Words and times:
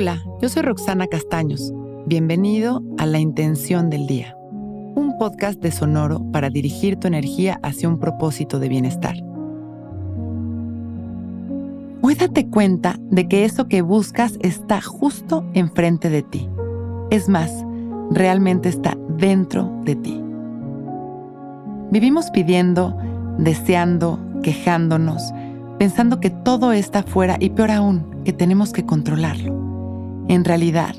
Hola, 0.00 0.22
yo 0.40 0.48
soy 0.48 0.62
Roxana 0.62 1.08
Castaños. 1.08 1.72
Bienvenido 2.06 2.84
a 2.98 3.06
La 3.06 3.18
Intención 3.18 3.90
del 3.90 4.06
Día, 4.06 4.36
un 4.94 5.18
podcast 5.18 5.60
de 5.60 5.72
Sonoro 5.72 6.22
para 6.30 6.50
dirigir 6.50 7.00
tu 7.00 7.08
energía 7.08 7.58
hacia 7.64 7.88
un 7.88 7.98
propósito 7.98 8.60
de 8.60 8.68
bienestar. 8.68 9.16
Hoy 12.00 12.14
date 12.14 12.48
cuenta 12.48 12.94
de 13.10 13.26
que 13.26 13.44
eso 13.44 13.66
que 13.66 13.82
buscas 13.82 14.38
está 14.40 14.80
justo 14.80 15.44
enfrente 15.52 16.10
de 16.10 16.22
ti. 16.22 16.48
Es 17.10 17.28
más, 17.28 17.50
realmente 18.12 18.68
está 18.68 18.96
dentro 19.16 19.80
de 19.84 19.96
ti. 19.96 20.22
Vivimos 21.90 22.30
pidiendo, 22.30 22.96
deseando, 23.36 24.20
quejándonos, 24.44 25.32
pensando 25.76 26.20
que 26.20 26.30
todo 26.30 26.70
está 26.70 27.02
fuera 27.02 27.36
y 27.40 27.50
peor 27.50 27.72
aún, 27.72 28.22
que 28.24 28.32
tenemos 28.32 28.72
que 28.72 28.86
controlarlo. 28.86 29.67
En 30.28 30.44
realidad, 30.44 30.94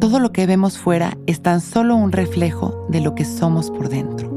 todo 0.00 0.18
lo 0.18 0.32
que 0.32 0.46
vemos 0.46 0.78
fuera 0.78 1.16
es 1.26 1.40
tan 1.40 1.60
solo 1.60 1.94
un 1.94 2.10
reflejo 2.10 2.86
de 2.88 3.00
lo 3.00 3.14
que 3.14 3.24
somos 3.24 3.70
por 3.70 3.88
dentro. 3.88 4.28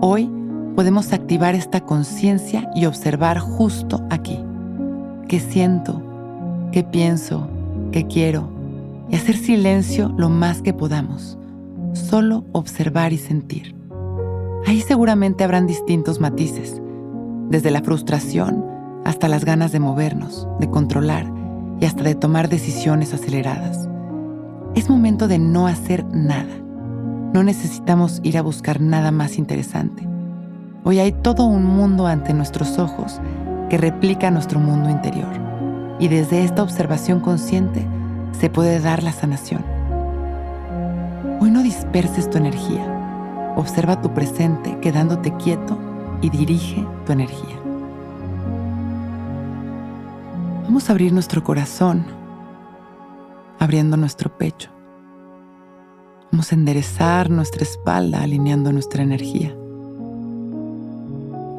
Hoy 0.00 0.30
podemos 0.74 1.12
activar 1.12 1.54
esta 1.54 1.80
conciencia 1.80 2.70
y 2.74 2.86
observar 2.86 3.38
justo 3.38 4.02
aquí. 4.08 4.42
¿Qué 5.28 5.40
siento? 5.40 6.02
¿Qué 6.72 6.84
pienso? 6.84 7.48
¿Qué 7.92 8.06
quiero? 8.06 8.48
Y 9.10 9.16
hacer 9.16 9.36
silencio 9.36 10.10
lo 10.16 10.30
más 10.30 10.62
que 10.62 10.72
podamos. 10.72 11.36
Solo 11.92 12.46
observar 12.52 13.12
y 13.12 13.18
sentir. 13.18 13.74
Ahí 14.66 14.80
seguramente 14.80 15.44
habrán 15.44 15.66
distintos 15.66 16.18
matices, 16.18 16.80
desde 17.50 17.70
la 17.70 17.82
frustración 17.82 18.64
hasta 19.04 19.28
las 19.28 19.44
ganas 19.44 19.70
de 19.70 19.80
movernos, 19.80 20.48
de 20.60 20.70
controlar 20.70 21.39
y 21.80 21.86
hasta 21.86 22.04
de 22.04 22.14
tomar 22.14 22.48
decisiones 22.48 23.14
aceleradas. 23.14 23.88
Es 24.74 24.88
momento 24.88 25.26
de 25.26 25.38
no 25.38 25.66
hacer 25.66 26.04
nada. 26.04 26.54
No 27.32 27.42
necesitamos 27.42 28.20
ir 28.22 28.38
a 28.38 28.42
buscar 28.42 28.80
nada 28.80 29.10
más 29.10 29.38
interesante. 29.38 30.06
Hoy 30.84 30.98
hay 30.98 31.12
todo 31.12 31.46
un 31.46 31.64
mundo 31.64 32.06
ante 32.06 32.34
nuestros 32.34 32.78
ojos 32.78 33.20
que 33.68 33.78
replica 33.78 34.30
nuestro 34.30 34.60
mundo 34.60 34.90
interior. 34.90 35.32
Y 35.98 36.08
desde 36.08 36.44
esta 36.44 36.62
observación 36.62 37.20
consciente 37.20 37.86
se 38.38 38.50
puede 38.50 38.80
dar 38.80 39.02
la 39.02 39.12
sanación. 39.12 39.64
Hoy 41.40 41.50
no 41.50 41.62
disperses 41.62 42.28
tu 42.28 42.38
energía. 42.38 43.54
Observa 43.56 44.00
tu 44.00 44.12
presente 44.12 44.78
quedándote 44.80 45.32
quieto 45.36 45.78
y 46.20 46.30
dirige 46.30 46.86
tu 47.06 47.12
energía. 47.12 47.59
Vamos 50.70 50.88
a 50.88 50.92
abrir 50.92 51.12
nuestro 51.12 51.42
corazón, 51.42 52.04
abriendo 53.58 53.96
nuestro 53.96 54.38
pecho. 54.38 54.70
Vamos 56.30 56.52
a 56.52 56.54
enderezar 56.54 57.28
nuestra 57.28 57.64
espalda, 57.64 58.22
alineando 58.22 58.70
nuestra 58.70 59.02
energía. 59.02 59.52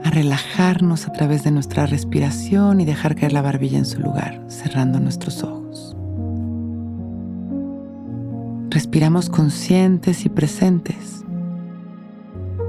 A 0.06 0.12
relajarnos 0.12 1.09
a 1.09 1.12
través 1.12 1.44
de 1.44 1.52
nuestra 1.52 1.86
respiración 1.88 2.80
y 2.80 2.86
dejar 2.86 3.16
caer 3.16 3.34
la 3.34 3.42
barbilla 3.42 3.80
en 3.80 3.86
su 3.86 4.00
lugar, 4.00 4.45
cerrando 4.48 5.02
nuestros 5.02 5.44
ojos. 5.44 5.94
Respiramos 8.70 9.30
conscientes 9.30 10.23
y 10.23 10.30
presentes, 10.30 11.25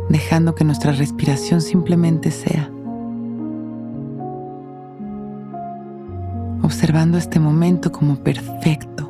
dejando 0.09 0.57
que 0.57 0.65
nuestra 0.65 0.91
respiración 0.91 1.61
simplemente 1.61 2.33
sea. 2.33 2.69
Observando 6.73 7.19
este 7.19 7.39
momento 7.39 7.93
como 7.93 8.17
perfecto, 8.17 9.07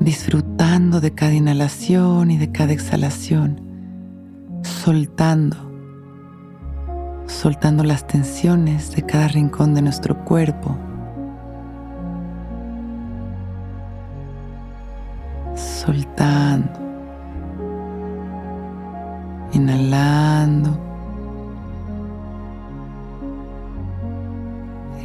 disfrutando 0.00 1.02
de 1.02 1.10
cada 1.12 1.34
inhalación 1.34 2.30
y 2.30 2.38
de 2.38 2.50
cada 2.50 2.72
exhalación, 2.72 3.60
soltando, 4.62 5.58
soltando 7.26 7.84
las 7.84 8.06
tensiones 8.06 8.90
de 8.96 9.02
cada 9.02 9.28
rincón 9.28 9.74
de 9.74 9.82
nuestro 9.82 10.24
cuerpo. 10.24 10.78
Soltando, 15.54 16.80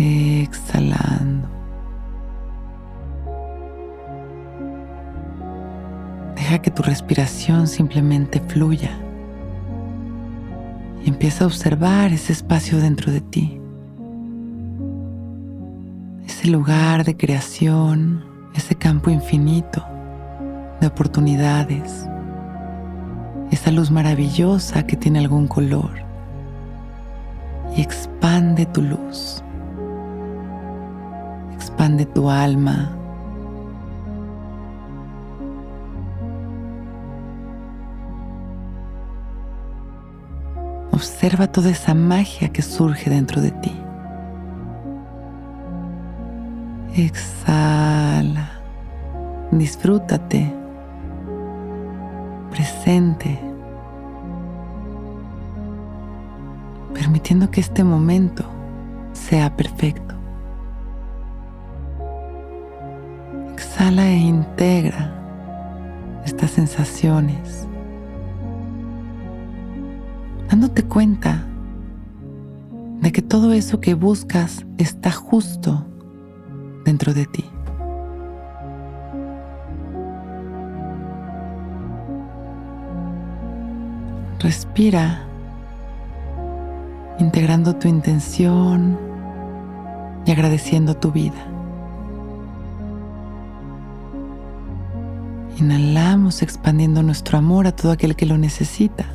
exhalando. 0.01 1.47
Deja 6.35 6.59
que 6.59 6.71
tu 6.71 6.83
respiración 6.83 7.67
simplemente 7.67 8.39
fluya 8.39 8.91
y 11.03 11.09
empieza 11.09 11.43
a 11.43 11.47
observar 11.47 12.11
ese 12.13 12.33
espacio 12.33 12.79
dentro 12.79 13.11
de 13.11 13.21
ti. 13.21 13.59
Ese 16.25 16.47
lugar 16.47 17.03
de 17.03 17.15
creación, 17.15 18.23
ese 18.55 18.75
campo 18.75 19.09
infinito 19.09 19.83
de 20.79 20.87
oportunidades, 20.87 22.07
esa 23.51 23.71
luz 23.71 23.91
maravillosa 23.91 24.85
que 24.87 24.95
tiene 24.95 25.19
algún 25.19 25.47
color 25.47 25.91
y 27.75 27.81
expande 27.81 28.65
tu 28.65 28.81
luz 28.81 29.43
expande 31.71 32.05
tu 32.05 32.29
alma. 32.29 32.91
Observa 40.91 41.47
toda 41.47 41.69
esa 41.69 41.93
magia 41.93 42.49
que 42.49 42.61
surge 42.61 43.09
dentro 43.09 43.41
de 43.41 43.51
ti. 43.51 43.73
Exhala. 46.95 48.49
Disfrútate. 49.51 50.53
Presente. 52.51 53.39
Permitiendo 56.93 57.49
que 57.49 57.61
este 57.61 57.83
momento 57.83 58.43
sea 59.13 59.55
perfecto. 59.55 60.20
Exhala 63.71 64.05
e 64.05 64.17
integra 64.17 65.15
estas 66.25 66.51
sensaciones, 66.51 67.69
dándote 70.49 70.83
cuenta 70.83 71.45
de 72.99 73.13
que 73.13 73.21
todo 73.21 73.53
eso 73.53 73.79
que 73.79 73.93
buscas 73.93 74.65
está 74.77 75.09
justo 75.09 75.85
dentro 76.83 77.13
de 77.13 77.25
ti. 77.27 77.45
Respira, 84.39 85.21
integrando 87.19 87.77
tu 87.77 87.87
intención 87.87 88.99
y 90.25 90.31
agradeciendo 90.31 90.93
tu 90.93 91.13
vida. 91.13 91.60
Inhalamos 95.61 96.41
expandiendo 96.41 97.03
nuestro 97.03 97.37
amor 97.37 97.67
a 97.67 97.71
todo 97.71 97.91
aquel 97.91 98.15
que 98.15 98.25
lo 98.25 98.35
necesita. 98.35 99.05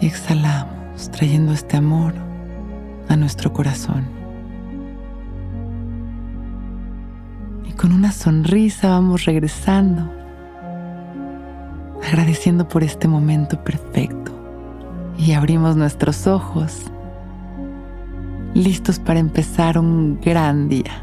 Y 0.00 0.06
exhalamos 0.06 1.10
trayendo 1.10 1.52
este 1.52 1.76
amor 1.76 2.14
a 3.08 3.16
nuestro 3.16 3.52
corazón. 3.52 4.04
Y 7.68 7.72
con 7.72 7.90
una 7.90 8.12
sonrisa 8.12 8.90
vamos 8.90 9.24
regresando, 9.24 10.08
agradeciendo 12.06 12.68
por 12.68 12.84
este 12.84 13.08
momento 13.08 13.64
perfecto. 13.64 14.30
Y 15.18 15.32
abrimos 15.32 15.74
nuestros 15.74 16.28
ojos, 16.28 16.84
listos 18.54 19.00
para 19.00 19.18
empezar 19.18 19.76
un 19.76 20.20
gran 20.20 20.68
día. 20.68 21.02